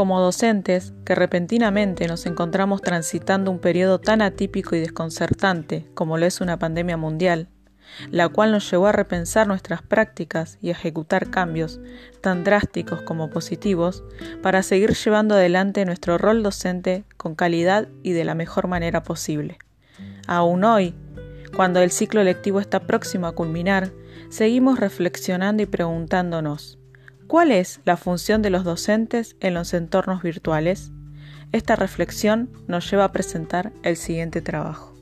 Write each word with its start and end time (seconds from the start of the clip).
Como 0.00 0.18
docentes, 0.18 0.94
que 1.04 1.14
repentinamente 1.14 2.06
nos 2.06 2.24
encontramos 2.24 2.80
transitando 2.80 3.50
un 3.50 3.58
periodo 3.58 4.00
tan 4.00 4.22
atípico 4.22 4.74
y 4.74 4.80
desconcertante 4.80 5.90
como 5.92 6.16
lo 6.16 6.24
es 6.24 6.40
una 6.40 6.58
pandemia 6.58 6.96
mundial, 6.96 7.48
la 8.10 8.30
cual 8.30 8.50
nos 8.50 8.70
llevó 8.70 8.86
a 8.86 8.92
repensar 8.92 9.46
nuestras 9.46 9.82
prácticas 9.82 10.56
y 10.62 10.70
a 10.70 10.72
ejecutar 10.72 11.28
cambios, 11.28 11.80
tan 12.22 12.44
drásticos 12.44 13.02
como 13.02 13.28
positivos, 13.28 14.02
para 14.40 14.62
seguir 14.62 14.94
llevando 14.94 15.34
adelante 15.34 15.84
nuestro 15.84 16.16
rol 16.16 16.42
docente 16.42 17.04
con 17.18 17.34
calidad 17.34 17.86
y 18.02 18.12
de 18.12 18.24
la 18.24 18.34
mejor 18.34 18.68
manera 18.68 19.02
posible. 19.02 19.58
Aún 20.26 20.64
hoy, 20.64 20.94
cuando 21.54 21.80
el 21.80 21.90
ciclo 21.90 22.24
lectivo 22.24 22.58
está 22.58 22.80
próximo 22.80 23.26
a 23.26 23.34
culminar, 23.34 23.92
seguimos 24.30 24.80
reflexionando 24.80 25.62
y 25.62 25.66
preguntándonos, 25.66 26.79
¿cuál 27.30 27.52
es 27.52 27.80
la 27.84 27.96
función 27.96 28.42
de 28.42 28.50
los 28.50 28.64
docentes 28.64 29.36
en 29.38 29.54
los 29.54 29.72
entornos 29.72 30.20
virtuales? 30.20 30.90
Esta 31.52 31.76
reflexión 31.76 32.50
nos 32.66 32.90
lleva 32.90 33.04
a 33.04 33.12
presentar 33.12 33.72
el 33.84 33.96
siguiente 33.96 34.42
trabajo. 34.42 34.96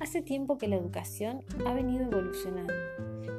Hace 0.00 0.22
tiempo 0.22 0.58
que 0.58 0.66
la 0.66 0.74
educación 0.74 1.44
ha 1.64 1.72
venido 1.72 2.02
evolucionando 2.06 2.74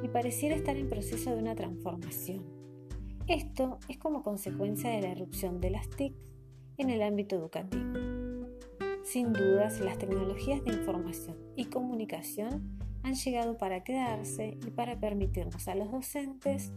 y 0.02 0.08
pareciera 0.08 0.56
estar 0.56 0.74
en 0.74 0.88
proceso 0.88 1.34
de 1.34 1.36
una 1.36 1.54
transformación. 1.54 2.57
Esto 3.28 3.78
es 3.88 3.98
como 3.98 4.22
consecuencia 4.22 4.88
de 4.88 5.02
la 5.02 5.10
erupción 5.10 5.60
de 5.60 5.68
las 5.68 5.90
TIC 5.90 6.14
en 6.78 6.88
el 6.88 7.02
ámbito 7.02 7.36
educativo. 7.36 7.84
Sin 9.04 9.34
dudas, 9.34 9.80
las 9.80 9.98
tecnologías 9.98 10.64
de 10.64 10.72
información 10.72 11.36
y 11.54 11.66
comunicación 11.66 12.78
han 13.02 13.16
llegado 13.16 13.58
para 13.58 13.84
quedarse 13.84 14.56
y 14.66 14.70
para 14.70 14.98
permitirnos 14.98 15.68
a 15.68 15.74
los 15.74 15.92
docentes 15.92 16.72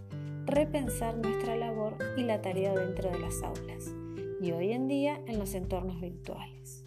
repensar 0.45 1.17
nuestra 1.17 1.55
labor 1.55 1.97
y 2.17 2.23
la 2.23 2.41
tarea 2.41 2.73
dentro 2.73 3.09
de 3.09 3.19
las 3.19 3.41
aulas 3.43 3.95
y 4.41 4.51
hoy 4.51 4.73
en 4.73 4.89
día 4.89 5.21
en 5.27 5.39
los 5.39 5.53
entornos 5.53 6.01
virtuales. 6.01 6.85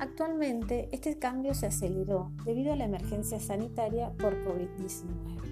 Actualmente, 0.00 0.88
este 0.90 1.20
cambio 1.20 1.54
se 1.54 1.66
aceleró 1.66 2.32
debido 2.44 2.72
a 2.72 2.76
la 2.76 2.86
emergencia 2.86 3.38
sanitaria 3.38 4.12
por 4.14 4.34
COVID-19 4.44 5.45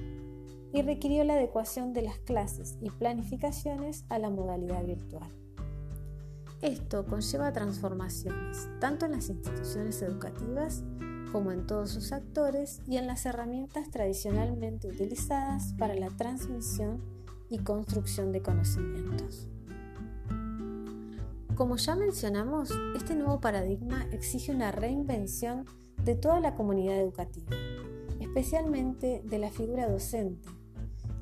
y 0.74 0.82
requirió 0.82 1.22
la 1.22 1.34
adecuación 1.34 1.92
de 1.92 2.02
las 2.02 2.18
clases 2.18 2.76
y 2.82 2.90
planificaciones 2.90 4.04
a 4.08 4.18
la 4.18 4.28
modalidad 4.28 4.84
virtual. 4.84 5.30
Esto 6.62 7.06
conlleva 7.06 7.52
transformaciones 7.52 8.68
tanto 8.80 9.06
en 9.06 9.12
las 9.12 9.28
instituciones 9.28 10.02
educativas 10.02 10.82
como 11.30 11.52
en 11.52 11.66
todos 11.66 11.90
sus 11.90 12.10
actores 12.10 12.82
y 12.88 12.96
en 12.96 13.06
las 13.06 13.24
herramientas 13.24 13.88
tradicionalmente 13.90 14.88
utilizadas 14.88 15.74
para 15.78 15.94
la 15.94 16.08
transmisión 16.08 17.00
y 17.48 17.58
construcción 17.58 18.32
de 18.32 18.42
conocimientos. 18.42 19.46
Como 21.54 21.76
ya 21.76 21.94
mencionamos, 21.94 22.72
este 22.96 23.14
nuevo 23.14 23.40
paradigma 23.40 24.08
exige 24.10 24.50
una 24.50 24.72
reinvención 24.72 25.66
de 26.02 26.16
toda 26.16 26.40
la 26.40 26.56
comunidad 26.56 26.98
educativa, 26.98 27.56
especialmente 28.18 29.22
de 29.24 29.38
la 29.38 29.50
figura 29.50 29.88
docente, 29.88 30.48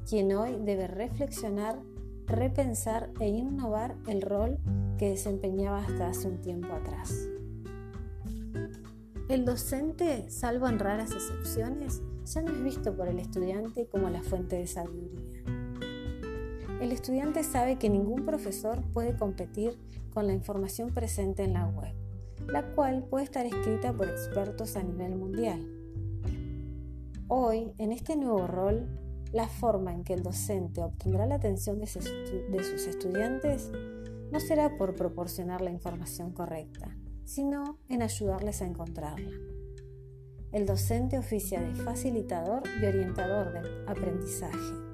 quien 0.08 0.32
hoy 0.32 0.56
debe 0.64 0.86
reflexionar, 0.86 1.78
repensar 2.26 3.10
e 3.20 3.28
innovar 3.28 3.96
el 4.06 4.22
rol 4.22 4.58
que 4.98 5.10
desempeñaba 5.10 5.78
hasta 5.78 6.08
hace 6.08 6.28
un 6.28 6.40
tiempo 6.40 6.72
atrás. 6.72 7.28
El 9.28 9.44
docente, 9.44 10.28
salvo 10.30 10.68
en 10.68 10.78
raras 10.78 11.12
excepciones, 11.12 12.02
ya 12.26 12.42
no 12.42 12.52
es 12.52 12.62
visto 12.62 12.94
por 12.94 13.08
el 13.08 13.18
estudiante 13.18 13.86
como 13.86 14.10
la 14.10 14.22
fuente 14.22 14.56
de 14.56 14.66
sabiduría. 14.66 15.42
El 16.80 16.92
estudiante 16.92 17.44
sabe 17.44 17.78
que 17.78 17.88
ningún 17.88 18.24
profesor 18.24 18.82
puede 18.92 19.16
competir 19.16 19.78
con 20.12 20.26
la 20.26 20.32
información 20.32 20.90
presente 20.90 21.44
en 21.44 21.54
la 21.54 21.66
web, 21.66 21.94
la 22.48 22.74
cual 22.74 23.04
puede 23.08 23.24
estar 23.24 23.46
escrita 23.46 23.92
por 23.92 24.08
expertos 24.08 24.76
a 24.76 24.82
nivel 24.82 25.14
mundial. 25.14 25.66
Hoy, 27.28 27.72
en 27.78 27.92
este 27.92 28.16
nuevo 28.16 28.46
rol, 28.46 28.86
la 29.32 29.48
forma 29.48 29.92
en 29.92 30.04
que 30.04 30.12
el 30.12 30.22
docente 30.22 30.82
obtendrá 30.82 31.26
la 31.26 31.36
atención 31.36 31.78
de 31.78 31.86
sus, 31.86 32.06
estudiantes 32.86 33.70
no 34.30 34.40
será 34.40 34.76
por 34.76 34.94
proporcionar 34.94 35.60
la 35.60 35.70
información 35.70 36.32
correcta, 36.32 36.96
sino 37.24 37.78
en 37.88 38.02
ayudarles 38.02 38.62
a 38.62 38.66
encontrarla. 38.66 39.30
El 40.52 40.66
docente 40.66 41.18
oficia 41.18 41.60
de 41.62 41.74
facilitador 41.74 42.62
y 42.80 42.84
orientador 42.84 43.52
del 43.52 43.88
aprendizaje 43.88 44.92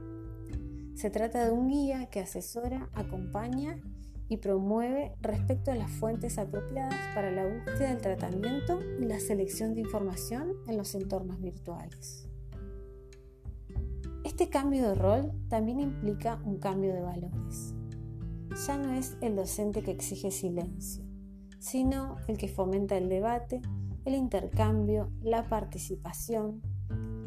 se 0.95 1.11
trata 1.11 1.45
de 1.45 1.53
un 1.53 1.69
guía 1.69 2.07
que 2.07 2.21
asesora, 2.21 2.91
acompaña 2.93 3.81
y 4.29 4.39
promueve 4.39 5.15
respecto 5.21 5.71
a 5.71 5.77
las 5.77 5.91
fuentes 5.91 6.39
apropiadas 6.39 7.15
para 7.15 7.31
la 7.31 7.47
búsqueda 7.47 7.91
del 7.91 8.03
tratamiento 8.03 8.81
y 9.01 9.05
la 9.05 9.21
selección 9.21 9.75
de 9.75 9.83
información 9.83 10.55
en 10.67 10.77
los 10.77 10.95
entornos 10.95 11.41
virtuales. 11.41 12.28
Este 14.25 14.49
cambio 14.49 14.89
de 14.89 14.95
rol 14.95 15.33
también 15.49 15.81
implica 15.81 16.41
un 16.45 16.59
cambio 16.59 16.93
de 16.93 17.01
valores. 17.01 17.75
Ya 18.67 18.77
no 18.77 18.93
es 18.93 19.17
el 19.21 19.37
docente 19.37 19.83
que 19.83 19.93
exige 19.93 20.31
silencio, 20.31 21.05
sino 21.59 22.17
el 22.27 22.39
que 22.39 22.49
fomenta 22.49 22.97
el 22.97 23.09
debate, 23.09 23.63
el 24.05 24.15
intercambio, 24.15 25.11
la 25.23 25.49
participación, 25.49 26.63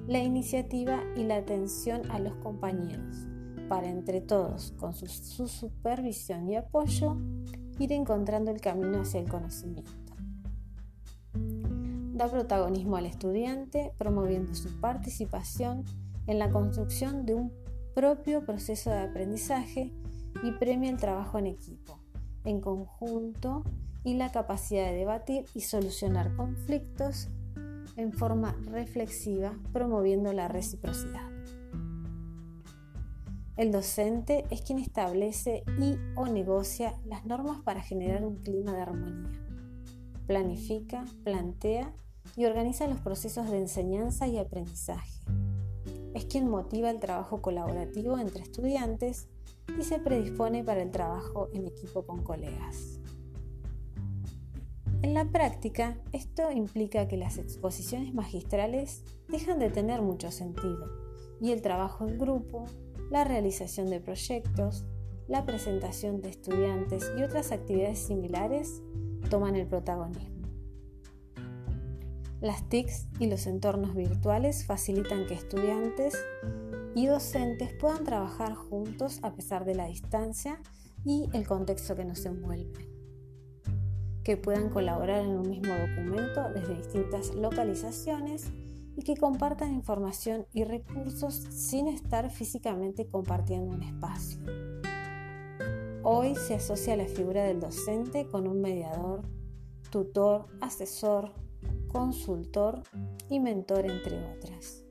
la 0.08 0.20
iniciativa 0.20 1.04
y 1.16 1.24
la 1.24 1.38
atención 1.38 2.10
a 2.12 2.20
los 2.20 2.36
compañeros 2.36 3.28
para 3.72 3.88
entre 3.88 4.20
todos, 4.20 4.74
con 4.74 4.94
su, 4.94 5.48
supervisión 5.48 6.50
y 6.50 6.58
apoyo, 6.58 7.16
ir 7.80 7.94
encontrando 7.94 8.52
el 8.52 8.60
camino 8.60 9.00
hacia 9.00 9.22
el 9.22 9.30
conocimiento. 9.30 10.14
Da 12.12 12.28
protagonismo 12.28 12.98
al 12.98 13.06
estudiante, 13.06 13.94
promoviendo 13.98 14.54
su 14.56 14.78
participación 14.82 15.86
en 16.32 16.40
la 16.40 16.50
construcción 16.50 17.26
de 17.26 17.36
un 17.36 17.52
propio 17.94 18.46
proceso 18.46 18.90
de 18.90 19.00
aprendizaje 19.00 19.92
y 20.44 20.52
premia 20.54 20.90
el 20.90 20.98
trabajo 20.98 21.38
en 21.38 21.48
equipo, 21.48 22.00
en 22.46 22.62
conjunto 22.62 23.64
y 24.06 24.14
la 24.14 24.32
capacidad 24.32 24.86
de 24.86 24.96
debatir 24.96 25.46
y 25.54 25.62
solucionar 25.62 26.34
conflictos 26.38 27.28
en 27.98 28.14
forma 28.14 28.56
reflexiva, 28.72 29.54
promoviendo 29.74 30.32
la 30.32 30.48
reciprocidad. 30.48 31.30
El 33.58 33.74
docente 33.74 34.46
es 34.50 34.62
quien 34.62 34.80
establece 34.80 35.64
y 35.80 35.98
o 36.16 36.28
negocia 36.28 36.94
las 37.06 37.26
normas 37.26 37.60
para 37.62 37.82
generar 37.82 38.24
un 38.24 38.38
clima 38.38 38.72
de 38.72 38.82
armonía. 38.82 39.32
Planifica, 40.26 41.04
plantea 41.26 41.94
y 42.38 42.46
organiza 42.46 42.88
los 42.88 43.02
procesos 43.02 43.52
de 43.52 43.58
enseñanza 43.58 44.28
y 44.28 44.38
aprendizaje. 44.38 45.12
Es 46.14 46.26
quien 46.26 46.50
motiva 46.50 46.90
el 46.90 47.00
trabajo 47.00 47.42
colaborativo 47.42 48.18
entre 48.18 48.44
estudiantes 48.44 49.30
y 49.80 49.84
se 49.84 50.00
predispone 50.00 50.64
para 50.64 50.82
el 50.82 50.92
trabajo 50.92 51.50
en 51.54 51.68
equipo 51.68 52.06
con 52.06 52.24
colegas. 52.24 53.00
En 55.02 55.16
la 55.16 55.26
práctica, 55.26 55.98
esto 56.12 56.52
implica 56.52 57.08
que 57.08 57.18
las 57.18 57.38
exposiciones 57.38 58.14
magistrales 58.14 59.04
dejan 59.30 59.58
de 59.58 59.72
tener 59.72 60.02
mucho 60.02 60.30
sentido 60.30 60.86
y 61.42 61.52
el 61.52 61.62
trabajo 61.62 62.08
en 62.08 62.20
grupo, 62.20 62.66
la 63.10 63.24
realización 63.24 63.90
de 63.90 64.00
proyectos, 64.00 64.86
la 65.28 65.46
presentación 65.46 66.22
de 66.22 66.30
estudiantes 66.30 67.12
y 67.18 67.24
otras 67.24 67.52
actividades 67.52 68.00
similares 68.00 68.84
toman 69.30 69.56
el 69.56 69.66
protagonismo. 69.66 70.41
Las 72.42 72.68
TICs 72.68 73.08
y 73.20 73.28
los 73.28 73.46
entornos 73.46 73.94
virtuales 73.94 74.66
facilitan 74.66 75.28
que 75.28 75.36
estudiantes 75.36 76.18
y 76.96 77.06
docentes 77.06 77.72
puedan 77.72 78.04
trabajar 78.04 78.56
juntos 78.56 79.20
a 79.22 79.36
pesar 79.36 79.64
de 79.64 79.76
la 79.76 79.86
distancia 79.86 80.60
y 81.06 81.30
el 81.34 81.46
contexto 81.46 81.96
que 81.96 82.04
nos 82.04 82.26
envuelve, 82.26 82.90
que 84.24 84.38
puedan 84.38 84.70
colaborar 84.70 85.24
en 85.24 85.38
un 85.38 85.52
mismo 85.52 85.72
documento 85.72 86.50
desde 86.52 86.78
distintas 86.78 87.36
localizaciones 87.36 88.52
y 88.98 89.04
que 89.04 89.18
compartan 89.18 89.76
información 89.76 90.48
y 90.52 90.64
recursos 90.64 91.36
sin 91.36 91.88
estar 91.88 92.32
físicamente 92.32 93.08
compartiendo 93.08 93.72
un 93.72 93.84
espacio. 93.84 94.40
Hoy 96.02 96.36
se 96.36 96.56
asocia 96.56 96.98
la 96.98 97.06
figura 97.06 97.44
del 97.44 97.60
docente 97.60 98.26
con 98.26 98.48
un 98.48 98.62
mediador, 98.62 99.30
tutor, 99.92 100.48
asesor, 100.60 101.41
consultor 101.92 102.84
y 103.30 103.40
mentor, 103.40 103.86
entre 103.86 104.18
otras. 104.38 104.84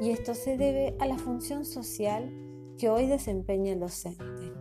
Y 0.00 0.10
esto 0.10 0.34
se 0.34 0.56
debe 0.56 0.96
a 1.00 1.06
la 1.06 1.18
función 1.18 1.64
social 1.64 2.30
que 2.78 2.88
hoy 2.88 3.06
desempeña 3.06 3.72
el 3.72 3.80
docente, 3.80 4.52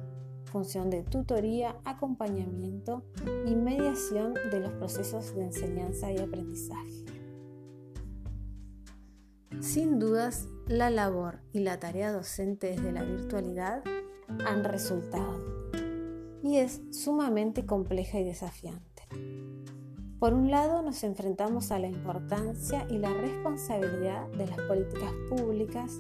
función 0.46 0.90
de 0.90 1.04
tutoría, 1.04 1.78
acompañamiento 1.84 3.04
y 3.46 3.56
mediación 3.56 4.34
de 4.52 4.60
los 4.60 4.74
procesos 4.74 5.34
de 5.36 5.46
enseñanza 5.46 6.12
y 6.12 6.20
aprendizaje. 6.20 7.06
Sin 9.60 9.98
dudas, 9.98 10.48
la 10.68 10.90
labor 10.90 11.40
y 11.54 11.60
la 11.60 11.80
tarea 11.80 12.12
docente 12.12 12.68
desde 12.68 12.92
la 12.92 13.04
virtualidad 13.04 13.84
han 14.46 14.64
resultado 14.64 15.42
y 16.44 16.58
es 16.58 16.82
sumamente 16.92 17.66
compleja 17.66 18.20
y 18.20 18.26
desafiante. 18.26 19.04
Por 20.24 20.34
un 20.34 20.50
lado, 20.50 20.82
nos 20.82 21.04
enfrentamos 21.04 21.74
a 21.74 21.80
la 21.80 21.90
importancia 21.90 22.88
y 22.90 22.98
la 22.98 23.14
responsabilidad 23.14 24.26
de 24.30 24.48
las 24.48 24.58
políticas 24.70 25.12
públicas 25.30 25.98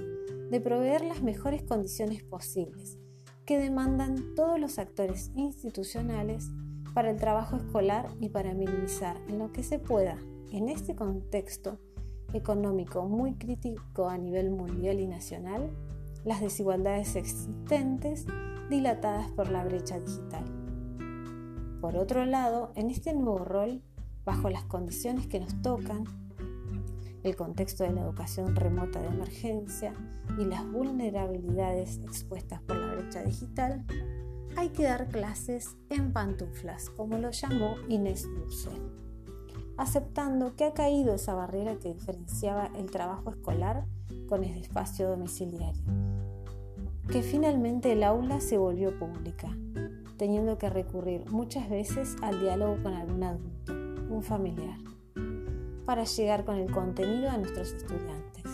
de 0.49 0.61
proveer 0.61 1.03
las 1.03 1.21
mejores 1.21 1.63
condiciones 1.63 2.23
posibles 2.23 2.97
que 3.45 3.57
demandan 3.57 4.33
todos 4.33 4.57
los 4.61 4.79
actores 4.79 5.29
institucionales 5.35 6.49
para 6.93 7.09
el 7.09 7.17
trabajo 7.17 7.57
escolar 7.57 8.11
y 8.21 8.29
para 8.29 8.53
minimizar 8.53 9.17
en 9.27 9.39
lo 9.39 9.51
que 9.51 9.61
se 9.61 9.77
pueda 9.77 10.17
en 10.53 10.69
este 10.69 10.95
contexto 10.95 11.79
económico 12.31 13.05
muy 13.05 13.33
crítico 13.33 14.07
a 14.07 14.17
nivel 14.17 14.51
mundial 14.51 15.01
y 15.01 15.07
nacional 15.07 15.69
las 16.23 16.39
desigualdades 16.39 17.17
existentes 17.17 18.25
dilatadas 18.69 19.29
por 19.31 19.51
la 19.51 19.65
brecha 19.65 19.99
digital. 19.99 20.45
Por 21.81 21.97
otro 21.97 22.23
lado, 22.25 22.71
en 22.75 22.89
este 22.89 23.13
nuevo 23.13 23.39
rol, 23.39 23.83
bajo 24.25 24.49
las 24.49 24.63
condiciones 24.63 25.27
que 25.27 25.39
nos 25.39 25.61
tocan, 25.61 26.05
el 27.23 27.35
contexto 27.35 27.83
de 27.83 27.91
la 27.91 28.01
educación 28.01 28.55
remota 28.55 29.01
de 29.01 29.07
emergencia 29.07 29.93
y 30.37 30.45
las 30.45 30.69
vulnerabilidades 30.69 31.99
expuestas 32.03 32.61
por 32.61 32.77
la 32.77 32.95
brecha 32.95 33.23
digital, 33.23 33.85
hay 34.55 34.69
que 34.69 34.83
dar 34.83 35.07
clases 35.07 35.77
en 35.89 36.11
pantuflas, 36.11 36.89
como 36.89 37.17
lo 37.17 37.31
llamó 37.31 37.75
Inés 37.87 38.27
Dussel, 38.35 38.81
aceptando 39.77 40.55
que 40.55 40.65
ha 40.65 40.73
caído 40.73 41.15
esa 41.15 41.33
barrera 41.33 41.77
que 41.79 41.93
diferenciaba 41.93 42.69
el 42.77 42.91
trabajo 42.91 43.31
escolar 43.31 43.85
con 44.27 44.43
el 44.43 44.57
espacio 44.57 45.09
domiciliario, 45.09 45.83
que 47.09 47.23
finalmente 47.23 47.93
el 47.93 48.03
aula 48.03 48.41
se 48.41 48.57
volvió 48.57 48.97
pública, 48.99 49.49
teniendo 50.17 50.57
que 50.57 50.69
recurrir 50.69 51.29
muchas 51.31 51.69
veces 51.69 52.15
al 52.21 52.39
diálogo 52.39 52.77
con 52.83 52.93
algún 52.93 53.23
adulto, 53.23 53.82
un 54.13 54.23
familiar 54.23 54.77
para 55.85 56.05
llegar 56.05 56.45
con 56.45 56.57
el 56.57 56.71
contenido 56.71 57.29
a 57.29 57.37
nuestros 57.37 57.73
estudiantes. 57.73 58.45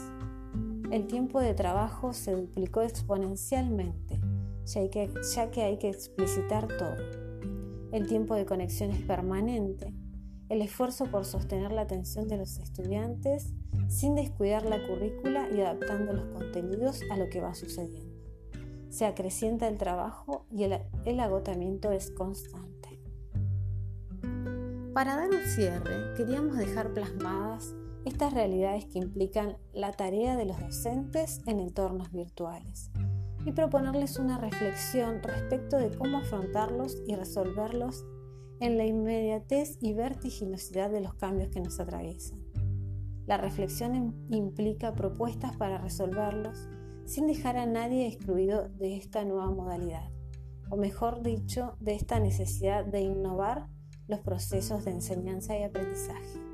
El 0.92 1.06
tiempo 1.06 1.40
de 1.40 1.54
trabajo 1.54 2.14
se 2.14 2.32
duplicó 2.32 2.82
exponencialmente, 2.82 4.20
ya 4.66 4.90
que, 4.90 5.12
ya 5.36 5.52
que 5.52 5.64
hay 5.64 5.78
que 5.78 5.90
explicitar 5.90 6.68
todo. 6.68 6.96
El 7.92 8.08
tiempo 8.08 8.36
de 8.36 8.46
conexión 8.46 8.92
es 8.92 9.02
permanente, 9.04 9.94
el 10.50 10.62
esfuerzo 10.64 11.06
por 11.12 11.26
sostener 11.26 11.72
la 11.72 11.82
atención 11.82 12.28
de 12.28 12.38
los 12.38 12.58
estudiantes 12.58 13.54
sin 13.88 14.16
descuidar 14.16 14.66
la 14.66 14.86
currícula 14.88 15.48
y 15.52 15.62
adaptando 15.62 16.14
los 16.14 16.26
contenidos 16.30 17.02
a 17.12 17.18
lo 17.18 17.30
que 17.30 17.42
va 17.42 17.54
sucediendo. 17.54 18.18
Se 18.90 19.06
acrecienta 19.06 19.68
el 19.68 19.78
trabajo 19.78 20.48
y 20.52 20.64
el 20.64 21.20
agotamiento 21.20 21.92
es 21.92 22.10
constante. 22.10 22.89
Para 24.94 25.16
dar 25.16 25.30
un 25.30 25.46
cierre, 25.46 26.14
queríamos 26.18 26.58
dejar 26.58 26.94
plasmadas 26.94 27.76
estas 28.06 28.34
realidades 28.34 28.86
que 28.86 28.98
implican 28.98 29.58
la 29.72 29.92
tarea 29.92 30.36
de 30.36 30.46
los 30.46 30.60
docentes 30.60 31.42
en 31.46 31.60
entornos 31.60 32.12
virtuales 32.12 32.90
y 33.46 33.52
proponerles 33.52 34.18
una 34.18 34.40
reflexión 34.40 35.22
respecto 35.22 35.78
de 35.78 35.96
cómo 35.96 36.18
afrontarlos 36.18 36.98
y 37.06 37.16
resolverlos 37.16 38.04
en 38.60 38.78
la 38.78 38.86
inmediatez 38.86 39.78
y 39.80 39.94
vertiginosidad 39.94 40.90
de 40.90 41.02
los 41.02 41.14
cambios 41.14 41.50
que 41.50 41.62
nos 41.62 41.80
atraviesan. 41.80 42.40
La 43.28 43.38
reflexión 43.38 44.16
implica 44.32 44.96
propuestas 44.96 45.56
para 45.56 45.78
resolverlos 45.78 46.68
sin 47.06 47.28
dejar 47.28 47.58
a 47.58 47.68
nadie 47.68 48.08
excluido 48.08 48.70
de 48.70 48.98
esta 48.98 49.24
nueva 49.24 49.52
modalidad, 49.52 50.10
o 50.72 50.78
mejor 50.78 51.22
dicho, 51.22 51.76
de 51.80 51.94
esta 51.94 52.20
necesidad 52.20 52.86
de 52.86 53.02
innovar 53.02 53.68
los 54.10 54.20
procesos 54.22 54.86
de 54.86 54.92
enseñanza 54.92 55.58
y 55.58 55.64
aprendizaje. 55.64 56.49